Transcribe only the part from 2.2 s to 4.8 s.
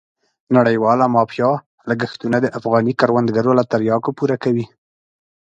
د افغاني کروندو له تریاکو پوره کوي.